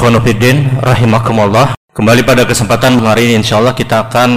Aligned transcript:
Ikhwanuddin 0.00 0.80
rahimakumullah. 0.80 1.76
Kembali 1.92 2.24
pada 2.24 2.48
kesempatan 2.48 3.04
hari 3.04 3.28
ini 3.28 3.44
insyaallah 3.44 3.76
kita 3.76 4.08
akan 4.08 4.30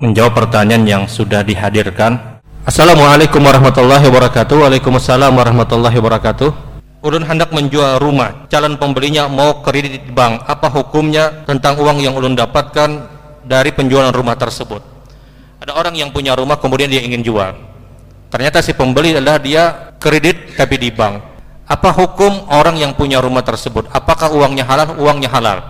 menjawab 0.00 0.32
pertanyaan 0.32 0.88
yang 0.88 1.02
sudah 1.04 1.44
dihadirkan. 1.44 2.40
Assalamualaikum 2.64 3.44
warahmatullahi 3.44 4.08
wabarakatuh. 4.08 4.64
Waalaikumsalam 4.64 5.36
warahmatullahi 5.36 5.92
wabarakatuh. 6.00 6.48
Ulun 7.04 7.28
hendak 7.28 7.52
menjual 7.52 8.00
rumah, 8.00 8.48
calon 8.48 8.80
pembelinya 8.80 9.28
mau 9.28 9.60
kredit 9.60 10.00
di 10.00 10.12
bank. 10.16 10.48
Apa 10.48 10.72
hukumnya 10.72 11.44
tentang 11.44 11.76
uang 11.76 12.00
yang 12.00 12.16
ulun 12.16 12.32
dapatkan 12.32 13.04
dari 13.44 13.68
penjualan 13.68 14.16
rumah 14.16 14.40
tersebut? 14.40 14.80
Ada 15.60 15.76
orang 15.76 15.92
yang 15.92 16.08
punya 16.08 16.32
rumah 16.32 16.56
kemudian 16.56 16.88
dia 16.88 17.04
ingin 17.04 17.20
jual. 17.20 17.52
Ternyata 18.32 18.64
si 18.64 18.72
pembeli 18.72 19.12
adalah 19.12 19.36
dia 19.36 19.92
kredit 20.00 20.56
tapi 20.56 20.80
di 20.80 20.88
bank 20.88 21.31
apa 21.72 21.88
hukum 21.96 22.52
orang 22.52 22.76
yang 22.76 22.92
punya 22.92 23.16
rumah 23.24 23.40
tersebut? 23.40 23.88
Apakah 23.88 24.28
uangnya 24.36 24.68
halal? 24.68 24.92
Uangnya 25.00 25.32
halal. 25.32 25.64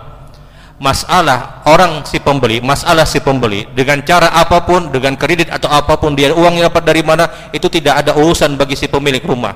Masalah 0.83 1.63
orang 1.63 2.03
si 2.03 2.19
pembeli 2.19 2.59
masalah 2.59 3.07
si 3.07 3.23
pembeli 3.23 3.63
dengan 3.71 4.03
cara 4.03 4.35
apa 4.35 4.67
pun 4.67 4.91
dengan 4.91 5.15
kredit 5.15 5.47
atau 5.47 5.71
apa 5.71 5.95
pun 5.95 6.11
dia 6.11 6.35
uangnya 6.35 6.67
dapat 6.67 6.83
dari 6.83 6.99
mana 6.99 7.23
itu 7.55 7.71
tidak 7.71 8.03
ada 8.03 8.19
urusan 8.19 8.59
bagi 8.59 8.75
si 8.75 8.91
pemilik 8.91 9.23
rumah. 9.23 9.55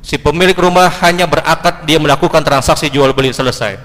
Si 0.00 0.16
pemilik 0.16 0.56
rumah 0.56 0.88
hanya 1.04 1.28
berakad 1.28 1.84
dia 1.84 2.00
melakukan 2.00 2.40
transaksi 2.40 2.88
jual 2.88 3.12
beli 3.12 3.36
selesai. 3.36 3.76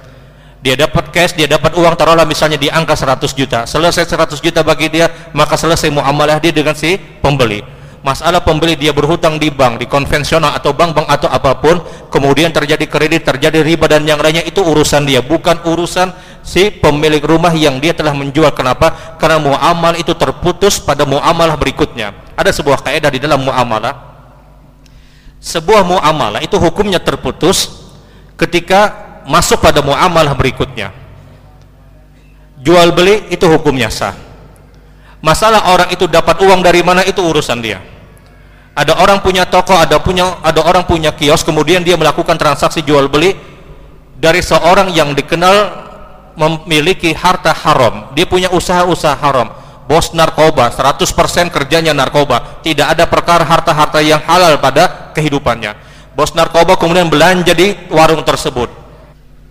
Dia 0.64 0.80
dapat 0.80 1.12
cash 1.12 1.36
dia 1.36 1.52
dapat 1.52 1.76
uang 1.76 2.00
taruhlah 2.00 2.24
misalnya 2.24 2.56
di 2.56 2.72
angka 2.72 2.96
100 2.96 3.36
juta. 3.36 3.68
Selesai 3.68 4.08
100 4.08 4.40
juta 4.40 4.64
bagi 4.64 4.88
dia 4.88 5.12
maka 5.36 5.60
selesai 5.60 5.92
muamalah 5.92 6.40
dia 6.40 6.56
dengan 6.56 6.80
si 6.80 6.96
pembeli 7.20 7.83
masalah 8.04 8.44
pembeli 8.44 8.76
dia 8.76 8.92
berhutang 8.92 9.40
di 9.40 9.48
bank, 9.48 9.80
di 9.80 9.88
konvensional 9.88 10.52
atau 10.52 10.76
bank-bank 10.76 11.08
atau 11.08 11.32
apa 11.32 11.56
pun, 11.58 11.80
kemudian 12.12 12.52
terjadi 12.52 12.84
kredit, 12.86 13.24
terjadi 13.24 13.64
riba 13.64 13.88
dan 13.88 14.04
yang 14.04 14.20
lainnya 14.20 14.44
itu 14.44 14.60
urusan 14.60 15.08
dia, 15.08 15.24
bukan 15.24 15.64
urusan 15.64 16.12
si 16.44 16.68
pemilik 16.70 17.24
rumah 17.24 17.56
yang 17.56 17.80
dia 17.80 17.96
telah 17.96 18.12
menjual. 18.12 18.52
Kenapa? 18.52 19.16
Karena 19.16 19.40
muamal 19.40 19.96
itu 19.96 20.12
terputus 20.14 20.84
pada 20.84 21.08
muamalah 21.08 21.56
berikutnya. 21.56 22.12
Ada 22.36 22.52
sebuah 22.52 22.84
kaidah 22.84 23.08
di 23.10 23.24
dalam 23.24 23.40
muamalah. 23.40 24.12
Sebuah 25.40 25.88
muamalah 25.88 26.44
itu 26.44 26.60
hukumnya 26.60 27.00
terputus 27.00 27.72
ketika 28.36 28.92
masuk 29.24 29.64
pada 29.64 29.80
muamalah 29.80 30.36
berikutnya. 30.36 30.92
Jual 32.64 32.92
beli 32.96 33.32
itu 33.32 33.44
hukumnya 33.48 33.88
sah. 33.88 34.16
Masalah 35.24 35.72
orang 35.72 35.88
itu 35.96 36.04
dapat 36.04 36.36
uang 36.44 36.60
dari 36.60 36.84
mana 36.84 37.00
itu 37.08 37.24
urusan 37.24 37.64
dia 37.64 37.93
ada 38.74 38.98
orang 38.98 39.22
punya 39.22 39.46
toko 39.46 39.78
ada 39.78 40.02
punya 40.02 40.42
ada 40.42 40.66
orang 40.66 40.82
punya 40.90 41.14
kios 41.14 41.46
kemudian 41.46 41.86
dia 41.86 41.94
melakukan 41.94 42.34
transaksi 42.42 42.82
jual 42.82 43.06
beli 43.06 43.38
dari 44.18 44.42
seorang 44.42 44.90
yang 44.90 45.14
dikenal 45.14 45.84
memiliki 46.34 47.14
harta 47.14 47.54
haram. 47.54 48.10
Dia 48.18 48.26
punya 48.26 48.50
usaha-usaha 48.50 49.20
haram. 49.20 49.52
Bos 49.84 50.16
narkoba 50.16 50.72
100% 50.72 51.52
kerjanya 51.52 51.92
narkoba. 51.92 52.64
Tidak 52.64 52.88
ada 52.88 53.06
perkara 53.06 53.44
harta-harta 53.44 54.00
yang 54.00 54.24
halal 54.24 54.58
pada 54.58 55.12
kehidupannya. 55.14 55.76
Bos 56.16 56.32
narkoba 56.34 56.80
kemudian 56.80 57.12
belanja 57.12 57.52
di 57.52 57.76
warung 57.92 58.24
tersebut. 58.24 58.72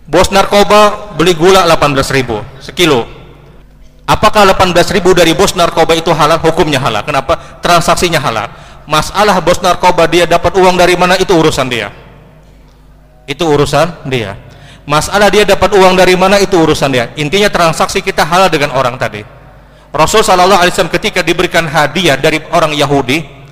Bos 0.09 0.33
narkoba 0.33 1.13
beli 1.15 1.37
gula 1.37 1.63
18.000 1.69 2.59
sekilo. 2.59 3.07
Apakah 4.03 4.43
18.000 4.51 4.99
dari 5.15 5.31
bos 5.31 5.55
narkoba 5.55 5.95
itu 5.95 6.11
halal? 6.11 6.41
Hukumnya 6.43 6.81
halal. 6.81 7.07
Kenapa? 7.07 7.61
Transaksinya 7.63 8.19
halal 8.19 8.62
masalah 8.89 9.39
bos 9.39 9.59
narkoba 9.59 10.07
dia 10.07 10.25
dapat 10.27 10.53
uang 10.55 10.75
dari 10.75 10.95
mana 10.97 11.15
itu 11.19 11.31
urusan 11.31 11.67
dia. 11.67 11.91
Itu 13.23 13.47
urusan 13.47 14.07
dia. 14.07 14.35
Masalah 14.83 15.31
dia 15.31 15.47
dapat 15.47 15.71
uang 15.71 15.95
dari 15.95 16.19
mana 16.19 16.39
itu 16.43 16.59
urusan 16.59 16.91
dia. 16.91 17.07
Intinya 17.15 17.47
transaksi 17.47 18.03
kita 18.03 18.27
halal 18.27 18.51
dengan 18.51 18.75
orang 18.75 18.99
tadi. 18.99 19.23
Rasul 19.93 20.25
Shallallahu 20.25 20.59
Alaihi 20.59 20.73
Wasallam 20.75 20.91
ketika 20.91 21.23
diberikan 21.23 21.63
hadiah 21.69 22.17
dari 22.17 22.41
orang 22.51 22.73
Yahudi 22.73 23.43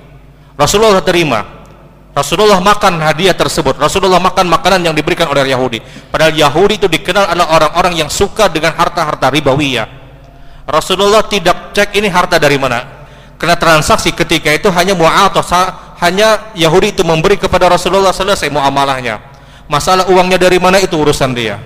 Rasulullah 0.58 1.00
terima. 1.00 1.64
Rasulullah 2.12 2.60
makan 2.60 3.00
hadiah 3.00 3.32
tersebut. 3.32 3.80
Rasulullah 3.80 4.20
makan 4.20 4.44
makanan 4.44 4.84
yang 4.84 4.92
diberikan 4.92 5.24
oleh 5.32 5.48
Yahudi. 5.48 5.80
Padahal 6.12 6.36
Yahudi 6.36 6.76
itu 6.76 6.84
dikenal 6.84 7.24
adalah 7.24 7.56
orang-orang 7.56 8.04
yang 8.04 8.10
suka 8.12 8.52
dengan 8.52 8.76
harta-harta 8.76 9.32
ribawiyah. 9.32 9.88
Rasulullah 10.68 11.24
tidak 11.24 11.72
cek 11.72 11.96
ini 11.96 12.12
harta 12.12 12.36
dari 12.36 12.60
mana 12.60 12.91
karena 13.42 13.58
transaksi 13.58 14.14
ketika 14.14 14.54
itu 14.54 14.70
hanya 14.70 14.94
mu'atah 14.94 15.42
hanya 15.98 16.54
Yahudi 16.54 16.94
itu 16.94 17.02
memberi 17.02 17.34
kepada 17.34 17.66
Rasulullah 17.66 18.14
selesai 18.14 18.46
muamalahnya. 18.46 19.18
Masalah 19.66 20.06
uangnya 20.06 20.38
dari 20.38 20.62
mana 20.62 20.78
itu 20.78 20.94
urusan 20.94 21.34
dia. 21.34 21.58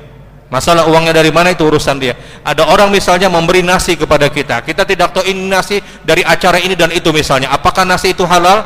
Masalah 0.49 0.89
uangnya 0.89 1.13
dari 1.13 1.29
mana 1.29 1.53
itu 1.53 1.69
urusan 1.69 2.01
dia. 2.01 2.17
Ada 2.41 2.65
orang 2.73 2.89
misalnya 2.89 3.29
memberi 3.29 3.61
nasi 3.61 3.93
kepada 3.93 4.33
kita. 4.33 4.65
Kita 4.65 4.89
tidak 4.89 5.13
tahu 5.13 5.29
ini 5.29 5.53
nasi 5.53 5.77
dari 6.01 6.25
acara 6.25 6.57
ini 6.57 6.73
dan 6.73 6.89
itu 6.97 7.13
misalnya. 7.13 7.53
Apakah 7.53 7.85
nasi 7.85 8.17
itu 8.17 8.25
halal? 8.25 8.65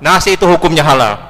Nasi 0.00 0.40
itu 0.40 0.48
hukumnya 0.48 0.88
halal. 0.88 1.20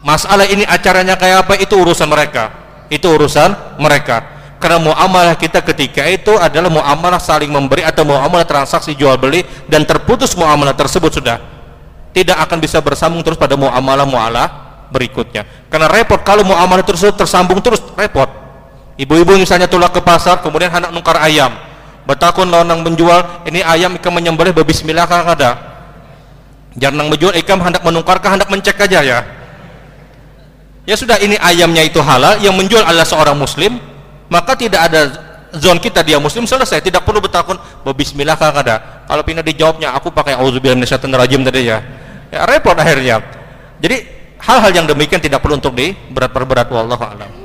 Masalah 0.00 0.48
ini 0.48 0.64
acaranya 0.64 1.20
kayak 1.20 1.44
apa? 1.44 1.60
Itu 1.60 1.76
urusan 1.76 2.08
mereka. 2.08 2.48
Itu 2.88 3.12
urusan 3.12 3.76
mereka 3.76 4.31
karena 4.62 4.78
muamalah 4.78 5.34
kita 5.34 5.58
ketika 5.58 6.06
itu 6.06 6.38
adalah 6.38 6.70
muamalah 6.70 7.18
saling 7.18 7.50
memberi 7.50 7.82
atau 7.82 8.06
muamalah 8.06 8.46
transaksi 8.46 8.94
jual 8.94 9.18
beli 9.18 9.42
dan 9.66 9.82
terputus 9.82 10.38
muamalah 10.38 10.70
tersebut 10.70 11.18
sudah 11.18 11.42
tidak 12.14 12.38
akan 12.46 12.62
bisa 12.62 12.78
bersambung 12.78 13.26
terus 13.26 13.34
pada 13.34 13.58
muamalah 13.58 14.06
muamalah 14.06 14.48
berikutnya. 14.92 15.48
Karena 15.72 15.88
repot 15.88 16.20
kalau 16.22 16.46
muamalah 16.46 16.84
tersebut 16.84 17.16
tersambung 17.16 17.58
terus 17.58 17.80
repot. 17.98 18.28
Ibu-ibu 19.00 19.40
misalnya 19.40 19.66
tulak 19.66 19.90
ke 19.90 20.00
pasar 20.04 20.44
kemudian 20.44 20.70
hendak 20.70 20.92
nukar 20.92 21.18
ayam. 21.18 21.50
Betakun 22.04 22.46
lawan 22.52 22.68
menjual 22.84 23.48
ini 23.48 23.64
ayam 23.64 23.96
ikan 23.98 24.12
menyembelih 24.12 24.52
berbismillah 24.52 25.08
kan 25.08 25.26
ada. 25.32 25.50
Jangan 26.76 27.08
menjual 27.08 27.34
ikan 27.42 27.58
hendak 27.58 27.82
menukarkan 27.82 28.38
hendak 28.38 28.48
mencek 28.52 28.76
aja 28.78 29.00
ya. 29.00 29.18
Ya 30.84 30.94
sudah 30.94 31.16
ini 31.18 31.40
ayamnya 31.40 31.82
itu 31.82 31.98
halal 32.04 32.38
yang 32.44 32.52
menjual 32.54 32.82
adalah 32.84 33.06
seorang 33.06 33.38
muslim 33.38 33.91
maka 34.32 34.56
tidak 34.56 34.88
ada 34.88 35.00
zon 35.60 35.76
kita 35.76 36.00
dia 36.00 36.16
muslim 36.16 36.48
selesai. 36.48 36.80
Tidak 36.80 37.04
perlu 37.04 37.20
bertakun 37.20 37.60
bismillah 37.92 38.40
ada 38.40 39.04
kalau 39.04 39.20
pindah 39.20 39.44
dijawabnya 39.44 39.92
aku 39.92 40.08
pakai 40.08 40.40
auzubillah 40.40 40.80
minasyaitonir 40.80 41.20
rajim 41.20 41.44
tadi 41.44 41.68
ya. 41.68 41.84
Ya 42.32 42.48
repot 42.48 42.72
akhirnya. 42.72 43.20
Jadi 43.76 43.96
hal-hal 44.40 44.72
yang 44.72 44.86
demikian 44.88 45.20
tidak 45.20 45.44
perlu 45.44 45.60
untuk 45.60 45.76
di 45.76 45.92
berat 45.92 46.32
perberat 46.32 46.72
wallahu 46.72 47.04
alam 47.04 47.41